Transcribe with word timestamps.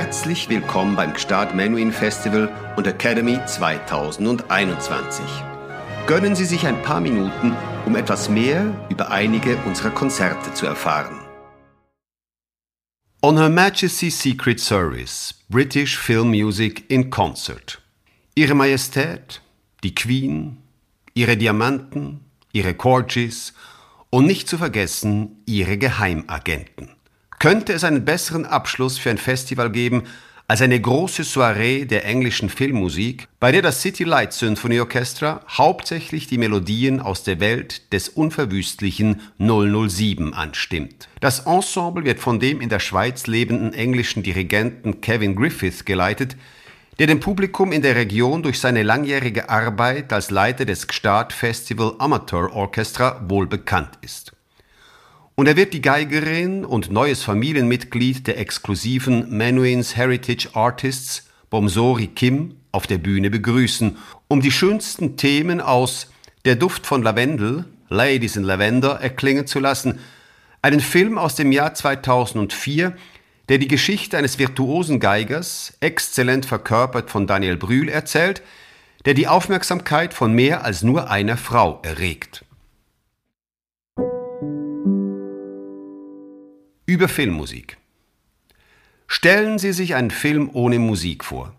Herzlich 0.00 0.48
willkommen 0.48 0.96
beim 0.96 1.12
Gstaad 1.12 1.54
Menuhin 1.54 1.92
Festival 1.92 2.48
und 2.78 2.86
Academy 2.86 3.38
2021. 3.44 5.22
Gönnen 6.06 6.34
Sie 6.34 6.46
sich 6.46 6.66
ein 6.66 6.80
paar 6.80 7.02
Minuten, 7.02 7.54
um 7.84 7.94
etwas 7.94 8.30
mehr 8.30 8.74
über 8.88 9.10
einige 9.10 9.58
unserer 9.66 9.90
Konzerte 9.90 10.54
zu 10.54 10.64
erfahren. 10.64 11.20
On 13.20 13.36
Her 13.36 13.50
Majesty's 13.50 14.18
Secret 14.22 14.58
Service, 14.58 15.34
British 15.50 15.98
Film 15.98 16.30
Music 16.30 16.90
in 16.90 17.10
Concert. 17.10 17.82
Ihre 18.34 18.54
Majestät, 18.54 19.42
die 19.84 19.94
Queen, 19.94 20.56
ihre 21.12 21.36
Diamanten, 21.36 22.24
ihre 22.52 22.72
Corgis 22.72 23.52
und 24.08 24.24
nicht 24.24 24.48
zu 24.48 24.56
vergessen 24.56 25.42
ihre 25.44 25.76
Geheimagenten. 25.76 26.88
Könnte 27.40 27.72
es 27.72 27.84
einen 27.84 28.04
besseren 28.04 28.44
Abschluss 28.44 28.98
für 28.98 29.08
ein 29.08 29.16
Festival 29.16 29.70
geben 29.70 30.02
als 30.46 30.60
eine 30.60 30.78
große 30.78 31.24
Soiree 31.24 31.86
der 31.86 32.04
englischen 32.04 32.50
Filmmusik, 32.50 33.28
bei 33.40 33.50
der 33.50 33.62
das 33.62 33.80
City 33.80 34.04
Light 34.04 34.34
Symphony 34.34 34.78
Orchestra 34.78 35.40
hauptsächlich 35.48 36.26
die 36.26 36.36
Melodien 36.36 37.00
aus 37.00 37.22
der 37.22 37.40
Welt 37.40 37.94
des 37.94 38.10
unverwüstlichen 38.10 39.22
007 39.38 40.34
anstimmt. 40.34 41.08
Das 41.20 41.46
Ensemble 41.46 42.04
wird 42.04 42.20
von 42.20 42.40
dem 42.40 42.60
in 42.60 42.68
der 42.68 42.78
Schweiz 42.78 43.26
lebenden 43.26 43.72
englischen 43.72 44.22
Dirigenten 44.22 45.00
Kevin 45.00 45.34
Griffith 45.34 45.86
geleitet, 45.86 46.36
der 46.98 47.06
dem 47.06 47.20
Publikum 47.20 47.72
in 47.72 47.80
der 47.80 47.96
Region 47.96 48.42
durch 48.42 48.60
seine 48.60 48.82
langjährige 48.82 49.48
Arbeit 49.48 50.12
als 50.12 50.30
Leiter 50.30 50.66
des 50.66 50.86
Gstaad 50.86 51.32
Festival 51.32 51.94
Amateur 52.00 52.52
Orchestra 52.52 53.24
wohl 53.26 53.46
bekannt 53.46 53.92
ist. 54.02 54.32
Und 55.40 55.46
er 55.46 55.56
wird 55.56 55.72
die 55.72 55.80
Geigerin 55.80 56.66
und 56.66 56.90
neues 56.90 57.22
Familienmitglied 57.22 58.26
der 58.26 58.38
exklusiven 58.38 59.30
Menuhin's 59.34 59.96
Heritage 59.96 60.50
Artists 60.52 61.30
Bomsori 61.48 62.08
Kim 62.08 62.56
auf 62.72 62.86
der 62.86 62.98
Bühne 62.98 63.30
begrüßen, 63.30 63.96
um 64.28 64.42
die 64.42 64.50
schönsten 64.50 65.16
Themen 65.16 65.62
aus 65.62 66.10
Der 66.44 66.56
Duft 66.56 66.86
von 66.86 67.02
Lavendel, 67.02 67.64
Ladies 67.88 68.36
in 68.36 68.42
Lavender, 68.42 69.00
erklingen 69.00 69.46
zu 69.46 69.60
lassen, 69.60 70.00
einen 70.60 70.80
Film 70.80 71.16
aus 71.16 71.36
dem 71.36 71.52
Jahr 71.52 71.72
2004, 71.72 72.94
der 73.48 73.56
die 73.56 73.68
Geschichte 73.68 74.18
eines 74.18 74.38
virtuosen 74.38 75.00
Geigers, 75.00 75.72
exzellent 75.80 76.44
verkörpert 76.44 77.10
von 77.10 77.26
Daniel 77.26 77.56
Brühl, 77.56 77.88
erzählt, 77.88 78.42
der 79.06 79.14
die 79.14 79.26
Aufmerksamkeit 79.26 80.12
von 80.12 80.34
mehr 80.34 80.66
als 80.66 80.82
nur 80.82 81.10
einer 81.10 81.38
Frau 81.38 81.80
erregt. 81.82 82.44
Über 86.90 87.08
Filmmusik. 87.08 87.76
Stellen 89.06 89.60
Sie 89.60 89.72
sich 89.72 89.94
einen 89.94 90.10
Film 90.10 90.50
ohne 90.52 90.80
Musik 90.80 91.24
vor. 91.24 91.54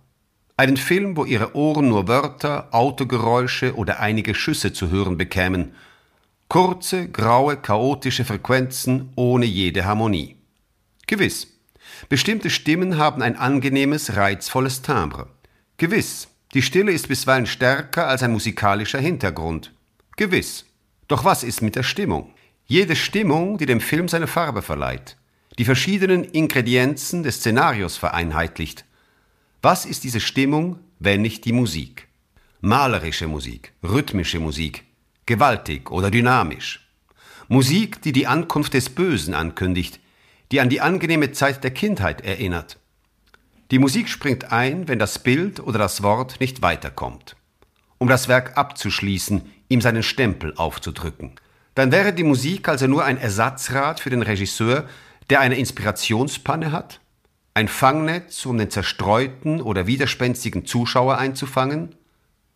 Einen 0.57 0.75
Film, 0.75 1.15
wo 1.15 1.23
Ihre 1.23 1.55
Ohren 1.55 1.87
nur 1.87 2.09
Wörter, 2.09 2.67
Autogeräusche 2.71 3.77
oder 3.77 4.01
einige 4.01 4.35
Schüsse 4.35 4.73
zu 4.73 4.89
hören 4.89 5.17
bekämen. 5.17 5.73
Kurze, 6.49 7.07
graue, 7.07 7.55
chaotische 7.55 8.25
Frequenzen 8.25 9.13
ohne 9.15 9.45
jede 9.45 9.85
Harmonie. 9.85 10.35
Gewiss, 11.07 11.47
Bestimmte 12.09 12.49
Stimmen 12.49 12.97
haben 12.97 13.21
ein 13.21 13.37
angenehmes, 13.37 14.17
reizvolles 14.17 14.81
Timbre. 14.81 15.29
Gewiss, 15.77 16.27
die 16.53 16.61
Stille 16.61 16.91
ist 16.91 17.07
bisweilen 17.07 17.45
stärker 17.45 18.05
als 18.05 18.21
ein 18.21 18.33
musikalischer 18.33 18.99
Hintergrund. 18.99 19.71
Gewiss. 20.17 20.65
Doch 21.07 21.23
was 21.23 21.45
ist 21.45 21.61
mit 21.61 21.77
der 21.77 21.83
Stimmung? 21.83 22.33
Jede 22.65 22.97
Stimmung, 22.97 23.57
die 23.57 23.65
dem 23.65 23.79
Film 23.79 24.09
seine 24.09 24.27
Farbe 24.27 24.61
verleiht, 24.61 25.15
die 25.57 25.65
verschiedenen 25.65 26.23
Ingredienzen 26.23 27.23
des 27.23 27.37
Szenarios 27.37 27.97
vereinheitlicht. 27.97 28.85
Was 29.61 29.85
ist 29.85 30.03
diese 30.03 30.19
Stimmung, 30.19 30.79
wenn 30.99 31.21
nicht 31.21 31.45
die 31.45 31.53
Musik? 31.53 32.07
Malerische 32.61 33.27
Musik, 33.27 33.73
rhythmische 33.83 34.39
Musik, 34.39 34.85
gewaltig 35.25 35.91
oder 35.91 36.11
dynamisch. 36.11 36.87
Musik, 37.47 38.01
die 38.01 38.11
die 38.11 38.27
Ankunft 38.27 38.73
des 38.73 38.89
Bösen 38.89 39.33
ankündigt, 39.33 39.99
die 40.51 40.61
an 40.61 40.69
die 40.69 40.81
angenehme 40.81 41.31
Zeit 41.31 41.63
der 41.63 41.71
Kindheit 41.71 42.21
erinnert. 42.21 42.77
Die 43.71 43.79
Musik 43.79 44.09
springt 44.09 44.51
ein, 44.51 44.87
wenn 44.87 44.99
das 44.99 45.19
Bild 45.19 45.59
oder 45.59 45.79
das 45.79 46.03
Wort 46.03 46.39
nicht 46.39 46.61
weiterkommt. 46.61 47.35
Um 47.97 48.07
das 48.07 48.27
Werk 48.27 48.57
abzuschließen, 48.57 49.41
ihm 49.69 49.81
seinen 49.81 50.03
Stempel 50.03 50.53
aufzudrücken. 50.55 51.35
Dann 51.75 51.91
wäre 51.91 52.13
die 52.13 52.23
Musik 52.23 52.67
also 52.67 52.87
nur 52.87 53.05
ein 53.05 53.17
Ersatzrad 53.17 53.99
für 53.99 54.09
den 54.09 54.21
Regisseur, 54.21 54.87
der 55.31 55.39
eine 55.39 55.55
Inspirationspanne 55.55 56.73
hat? 56.73 56.99
Ein 57.53 57.69
Fangnetz, 57.69 58.45
um 58.45 58.57
den 58.57 58.69
zerstreuten 58.69 59.61
oder 59.61 59.87
widerspenstigen 59.87 60.65
Zuschauer 60.65 61.17
einzufangen? 61.17 61.95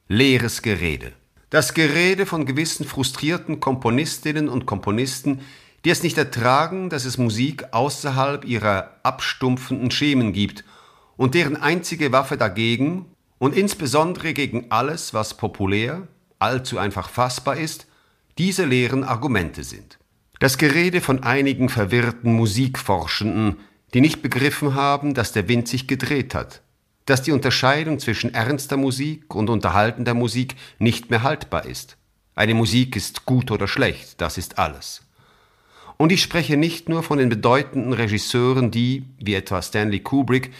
Leeres 0.10 0.62
Gerede. 0.62 1.14
Das 1.50 1.74
Gerede 1.74 2.26
von 2.26 2.46
gewissen 2.46 2.86
frustrierten 2.86 3.62
Komponistinnen 3.62 4.50
und 4.50 4.66
Komponisten, 4.66 5.40
die 5.86 5.90
es 5.90 6.04
nicht 6.04 6.18
ertragen, 6.18 6.90
dass 6.90 7.06
es 7.06 7.18
Musik 7.18 7.64
außerhalb 7.72 8.44
ihrer 8.44 8.98
abstumpfenden 9.04 9.90
Schemen 9.90 10.34
gibt 10.34 10.66
und 11.16 11.34
deren 11.34 11.56
einzige 11.56 12.12
Waffe 12.12 12.36
dagegen 12.36 13.06
und 13.38 13.56
insbesondere 13.56 14.34
gegen 14.34 14.70
alles, 14.70 15.14
was 15.14 15.38
populär, 15.38 16.10
allzu 16.40 16.78
einfach 16.78 17.08
fassbar 17.08 17.56
ist, 17.56 17.88
diese 18.38 18.66
leeren 18.66 19.06
Argumente 19.06 19.64
sind. 19.64 19.98
Das 20.40 20.58
Gerede 20.58 21.00
von 21.00 21.24
einigen 21.24 21.70
verwirrten 21.70 22.34
Musikforschenden, 22.34 23.58
die 23.94 24.02
nicht 24.02 24.22
begriffen 24.22 24.76
haben, 24.76 25.14
dass 25.14 25.32
der 25.32 25.48
Wind 25.48 25.68
sich 25.68 25.88
gedreht 25.88 26.36
hat, 26.36 26.62
dass 27.06 27.22
die 27.22 27.32
Unterscheidung 27.32 28.00
zwischen 28.00 28.34
ernster 28.34 28.76
Musik 28.76 29.34
und 29.34 29.50
unterhaltender 29.50 30.14
Musik 30.14 30.56
nicht 30.80 31.10
mehr 31.10 31.24
haltbar 31.24 31.66
ist. 31.66 31.98
Eine 32.36 32.54
Musik 32.54 32.98
ist 32.98 33.26
gut 33.26 33.50
oder 33.50 33.68
schlecht, 33.68 34.20
das 34.20 34.38
ist 34.38 34.60
alles. 34.60 35.04
Und 35.98 36.12
ich 36.12 36.22
spreche 36.22 36.58
nicht 36.58 36.90
nur 36.90 37.04
von 37.04 37.18
den 37.18 37.30
bedeutenden 37.30 37.94
Regisseuren, 37.94 38.72
die, 38.72 39.06
wie 39.18 39.36
etwa 39.36 39.62
Stanley 39.62 40.02
Kubrick, 40.02 40.52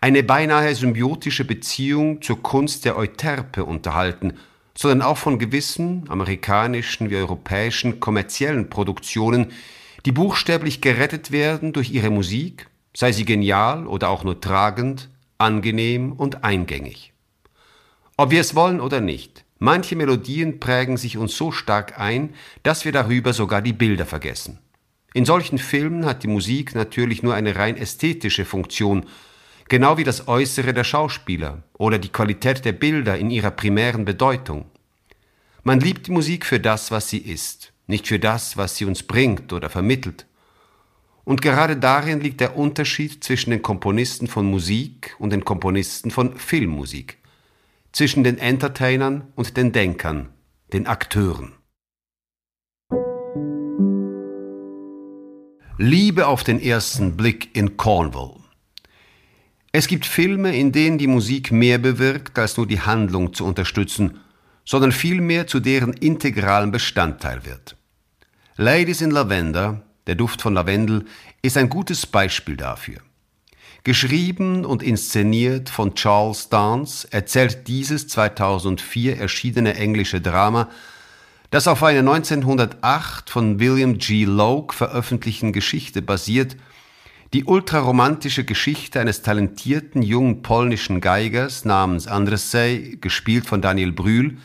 eine 0.00 0.22
beinahe 0.22 0.72
symbiotische 0.76 1.44
Beziehung 1.44 2.22
zur 2.22 2.40
Kunst 2.40 2.84
der 2.84 2.96
Euterpe 2.96 3.64
unterhalten, 3.64 4.34
sondern 4.76 5.02
auch 5.02 5.18
von 5.18 5.38
gewissen 5.38 6.04
amerikanischen 6.08 7.10
wie 7.10 7.16
europäischen 7.16 8.00
kommerziellen 8.00 8.70
Produktionen, 8.70 9.52
die 10.04 10.12
buchstäblich 10.12 10.80
gerettet 10.80 11.30
werden 11.30 11.72
durch 11.72 11.90
ihre 11.90 12.10
Musik, 12.10 12.68
sei 12.94 13.12
sie 13.12 13.24
genial 13.24 13.86
oder 13.86 14.08
auch 14.08 14.24
nur 14.24 14.40
tragend, 14.40 15.08
angenehm 15.38 16.12
und 16.12 16.44
eingängig. 16.44 17.12
Ob 18.16 18.30
wir 18.30 18.40
es 18.40 18.54
wollen 18.54 18.80
oder 18.80 19.00
nicht, 19.00 19.44
manche 19.58 19.96
Melodien 19.96 20.60
prägen 20.60 20.96
sich 20.96 21.16
uns 21.16 21.36
so 21.36 21.50
stark 21.50 21.98
ein, 21.98 22.34
dass 22.62 22.84
wir 22.84 22.92
darüber 22.92 23.32
sogar 23.32 23.62
die 23.62 23.72
Bilder 23.72 24.06
vergessen. 24.06 24.58
In 25.14 25.24
solchen 25.24 25.58
Filmen 25.58 26.06
hat 26.06 26.22
die 26.22 26.28
Musik 26.28 26.74
natürlich 26.74 27.22
nur 27.22 27.34
eine 27.34 27.56
rein 27.56 27.76
ästhetische 27.76 28.44
Funktion, 28.44 29.06
genau 29.68 29.96
wie 29.96 30.04
das 30.04 30.28
Äußere 30.28 30.74
der 30.74 30.84
Schauspieler 30.84 31.62
oder 31.78 31.98
die 31.98 32.10
Qualität 32.10 32.64
der 32.64 32.72
Bilder 32.72 33.18
in 33.18 33.30
ihrer 33.30 33.50
primären 33.50 34.04
Bedeutung. 34.04 34.66
Man 35.62 35.80
liebt 35.80 36.06
die 36.06 36.12
Musik 36.12 36.44
für 36.44 36.60
das, 36.60 36.90
was 36.90 37.08
sie 37.08 37.18
ist, 37.18 37.72
nicht 37.86 38.06
für 38.06 38.18
das, 38.18 38.56
was 38.56 38.76
sie 38.76 38.84
uns 38.84 39.02
bringt 39.02 39.52
oder 39.52 39.70
vermittelt. 39.70 40.26
Und 41.24 41.40
gerade 41.40 41.76
darin 41.76 42.20
liegt 42.20 42.40
der 42.40 42.56
Unterschied 42.56 43.24
zwischen 43.24 43.50
den 43.50 43.62
Komponisten 43.62 44.26
von 44.26 44.44
Musik 44.44 45.16
und 45.18 45.30
den 45.30 45.44
Komponisten 45.44 46.10
von 46.10 46.36
Filmmusik, 46.36 47.16
zwischen 47.92 48.24
den 48.24 48.36
Entertainern 48.36 49.32
und 49.34 49.56
den 49.56 49.72
Denkern, 49.72 50.28
den 50.74 50.86
Akteuren. 50.86 51.54
Liebe 55.78 56.26
auf 56.28 56.44
den 56.44 56.60
ersten 56.60 57.16
Blick 57.16 57.56
in 57.56 57.76
Cornwall. 57.76 58.43
Es 59.76 59.88
gibt 59.88 60.06
Filme, 60.06 60.56
in 60.56 60.70
denen 60.70 60.98
die 60.98 61.08
Musik 61.08 61.50
mehr 61.50 61.78
bewirkt, 61.78 62.38
als 62.38 62.56
nur 62.56 62.64
die 62.64 62.80
Handlung 62.80 63.34
zu 63.34 63.44
unterstützen, 63.44 64.20
sondern 64.64 64.92
vielmehr 64.92 65.48
zu 65.48 65.58
deren 65.58 65.94
integralen 65.94 66.70
Bestandteil 66.70 67.44
wird. 67.44 67.74
Ladies 68.56 69.00
in 69.00 69.10
Lavender, 69.10 69.82
der 70.06 70.14
Duft 70.14 70.42
von 70.42 70.54
Lavendel, 70.54 71.06
ist 71.42 71.56
ein 71.56 71.68
gutes 71.68 72.06
Beispiel 72.06 72.56
dafür. 72.56 72.98
Geschrieben 73.82 74.64
und 74.64 74.80
inszeniert 74.80 75.70
von 75.70 75.96
Charles 75.96 76.48
Dance 76.50 77.08
erzählt 77.10 77.66
dieses 77.66 78.06
2004 78.06 79.18
erschienene 79.18 79.74
englische 79.74 80.20
Drama 80.20 80.68
das 81.50 81.66
auf 81.66 81.82
einer 81.82 81.98
1908 81.98 83.28
von 83.28 83.58
William 83.58 83.98
G. 83.98 84.24
Logue 84.24 84.72
veröffentlichten 84.72 85.52
Geschichte 85.52 86.00
basiert, 86.00 86.56
die 87.32 87.44
ultraromantische 87.44 88.44
Geschichte 88.44 89.00
eines 89.00 89.22
talentierten 89.22 90.02
jungen 90.02 90.42
polnischen 90.42 91.00
Geigers 91.00 91.64
namens 91.64 92.06
Andrzej, 92.06 92.98
gespielt 93.00 93.46
von 93.46 93.62
Daniel 93.62 93.92
Brühl, 93.92 94.36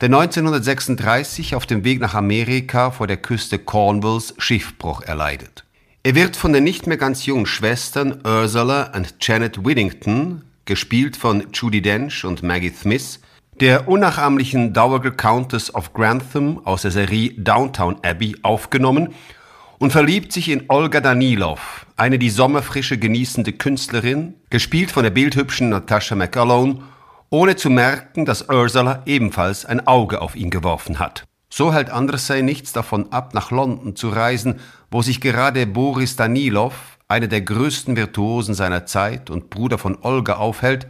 der 0.00 0.08
1936 0.08 1.54
auf 1.54 1.64
dem 1.64 1.84
Weg 1.84 2.00
nach 2.00 2.14
Amerika 2.14 2.90
vor 2.90 3.06
der 3.06 3.16
Küste 3.16 3.58
Cornwalls 3.58 4.34
Schiffbruch 4.36 5.02
erleidet. 5.02 5.64
Er 6.02 6.14
wird 6.14 6.36
von 6.36 6.52
den 6.52 6.64
nicht 6.64 6.86
mehr 6.86 6.98
ganz 6.98 7.26
jungen 7.26 7.46
Schwestern 7.46 8.20
Ursula 8.24 8.92
und 8.94 9.14
Janet 9.20 9.64
Whittington, 9.64 10.42
gespielt 10.66 11.16
von 11.16 11.46
Judy 11.52 11.80
Dench 11.80 12.24
und 12.24 12.42
Maggie 12.42 12.70
Smith, 12.70 13.20
der 13.60 13.88
unnachahmlichen 13.88 14.74
Dowager 14.74 15.12
Countess 15.12 15.74
of 15.74 15.94
Grantham 15.94 16.60
aus 16.66 16.82
der 16.82 16.90
Serie 16.90 17.32
Downtown 17.38 17.96
Abbey 18.02 18.36
aufgenommen 18.42 19.14
und 19.78 19.92
verliebt 19.92 20.32
sich 20.32 20.48
in 20.48 20.64
Olga 20.68 21.00
Danilov, 21.00 21.86
eine 21.96 22.18
die 22.18 22.30
Sommerfrische 22.30 22.98
genießende 22.98 23.52
Künstlerin, 23.52 24.34
gespielt 24.50 24.90
von 24.90 25.02
der 25.02 25.10
bildhübschen 25.10 25.68
Natasha 25.68 26.14
McAlone, 26.14 26.82
ohne 27.30 27.56
zu 27.56 27.70
merken, 27.70 28.24
dass 28.24 28.48
Ursula 28.48 29.02
ebenfalls 29.06 29.64
ein 29.64 29.86
Auge 29.86 30.20
auf 30.20 30.36
ihn 30.36 30.50
geworfen 30.50 30.98
hat. 30.98 31.24
So 31.50 31.72
hält 31.72 31.90
Andrzej 31.90 32.42
nichts 32.42 32.72
davon 32.72 33.12
ab, 33.12 33.34
nach 33.34 33.50
London 33.50 33.96
zu 33.96 34.08
reisen, 34.08 34.60
wo 34.90 35.02
sich 35.02 35.20
gerade 35.20 35.66
Boris 35.66 36.16
Danilov, 36.16 36.98
einer 37.08 37.28
der 37.28 37.40
größten 37.40 37.96
Virtuosen 37.96 38.54
seiner 38.54 38.86
Zeit 38.86 39.30
und 39.30 39.48
Bruder 39.50 39.78
von 39.78 39.98
Olga, 40.02 40.34
aufhält, 40.34 40.86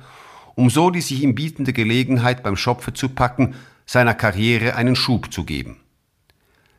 um 0.55 0.71
so 0.71 0.91
die 0.91 1.03
sich 1.03 1.23
ihm 1.23 1.35
bietende 1.35 1.73
Gelegenheit 1.73 2.43
beim 2.43 2.57
Schopfe 2.57 2.95
zu 2.95 3.11
packen, 3.11 3.55
seiner 3.85 4.15
Karriere 4.15 4.75
einen 4.75 4.97
Schub 4.97 5.33
zu 5.33 5.45
geben. 5.45 5.77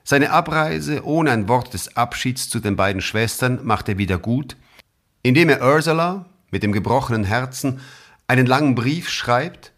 Seine 0.09 0.31
Abreise 0.31 1.03
ohne 1.03 1.31
ein 1.31 1.49
Wort 1.49 1.73
des 1.73 1.97
Abschieds 1.97 2.47
zu 2.47 2.61
den 2.61 2.77
beiden 2.77 3.01
Schwestern 3.01 3.65
macht 3.65 3.89
er 3.89 3.97
wieder 3.97 4.17
gut, 4.17 4.55
indem 5.21 5.49
er 5.49 5.61
Ursula 5.61 6.27
mit 6.49 6.63
dem 6.63 6.71
gebrochenen 6.71 7.25
Herzen 7.25 7.81
einen 8.25 8.45
langen 8.45 8.73
Brief 8.73 9.09
schreibt, 9.09 9.73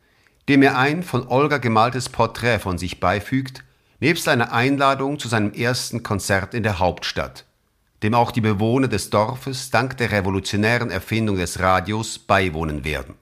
dem 0.48 0.62
er 0.62 0.78
ein 0.78 1.02
von 1.02 1.28
Olga 1.28 1.58
gemaltes 1.58 2.10
Porträt 2.10 2.60
von 2.60 2.78
sich 2.78 3.00
beifügt, 3.00 3.64
nebst 4.02 4.28
einer 4.28 4.52
Einladung 4.52 5.18
zu 5.18 5.28
seinem 5.28 5.52
ersten 5.52 6.04
Konzert 6.04 6.54
in 6.54 6.62
der 6.62 6.78
Hauptstadt, 6.78 7.46
dem 8.04 8.14
auch 8.14 8.30
die 8.30 8.42
Bewohner 8.42 8.88
des 8.88 9.10
Dorfes 9.10 9.72
dank 9.72 9.98
der 9.98 10.12
revolutionären 10.12 10.92
Erfindung 10.92 11.38
des 11.38 11.60
Radios 11.60 12.20
beiwohnen 12.20 12.84
werden. 12.84 13.16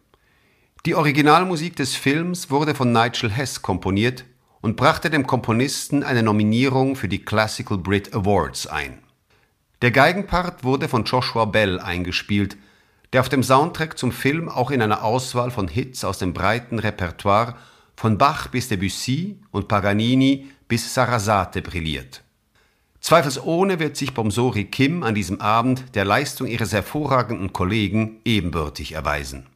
Die 0.86 0.96
Originalmusik 0.96 1.78
des 1.78 1.96
Films 1.96 2.50
wurde 2.50 2.76
von 2.76 2.92
Nigel 2.92 3.32
Hess 3.32 3.62
komponiert 3.62 4.26
und 4.68 4.76
brachte 4.76 5.10
dem 5.10 5.26
Komponisten 5.26 6.04
eine 6.04 6.24
Nominierung 6.24 6.98
für 6.98 7.08
die 7.08 7.24
Classical 7.24 7.78
Brit 7.78 8.14
Awards 8.14 8.68
ein. 8.68 9.00
Der 9.82 9.92
Geigenpart 9.92 10.66
wurde 10.66 10.90
von 10.90 11.06
Joshua 11.06 11.46
Bell 11.46 11.80
eingespielt, 11.80 12.58
der 13.14 13.22
auf 13.22 13.30
dem 13.30 13.44
Soundtrack 13.44 13.98
zum 13.98 14.12
Film 14.12 14.50
auch 14.50 14.70
in 14.70 14.82
einer 14.82 15.06
Auswahl 15.06 15.52
von 15.52 15.70
Hits 15.70 16.04
aus 16.04 16.18
dem 16.18 16.34
breiten 16.34 16.80
Repertoire 16.80 17.56
von 17.96 18.18
Bach 18.18 18.50
bis 18.50 18.68
Debussy 18.68 19.40
und 19.52 19.70
Paganini 19.70 20.50
bis 20.68 20.94
Sarasate 20.94 21.62
brilliert. 21.62 22.24
Zweifelsohne 23.00 23.80
wird 23.80 23.96
sich 23.96 24.14
Bomsori 24.14 24.66
Kim 24.66 25.02
an 25.04 25.16
diesem 25.16 25.40
Abend 25.40 25.96
der 25.96 26.04
Leistung 26.04 26.46
ihres 26.46 26.74
hervorragenden 26.74 27.54
Kollegen 27.54 28.20
ebenbürtig 28.26 28.92
erweisen. 28.92 29.48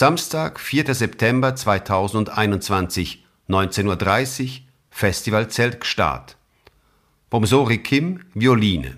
Samstag, 0.00 0.58
4. 0.58 0.94
September 0.94 1.54
2021, 1.54 3.22
19.30 3.50 4.42
Uhr, 4.44 4.48
Festivalzelt 4.88 5.78
Gstaad. 5.78 6.36
Bomsori 7.28 7.76
Kim, 7.82 8.20
Violine. 8.32 8.96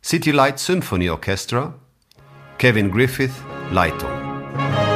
City 0.00 0.30
Light 0.30 0.58
Symphony 0.58 1.10
Orchestra, 1.10 1.74
Kevin 2.56 2.90
Griffith, 2.90 3.34
Leitung. 3.70 4.93